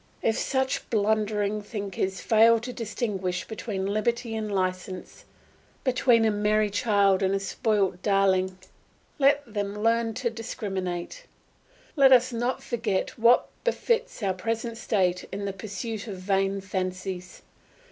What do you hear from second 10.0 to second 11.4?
to discriminate.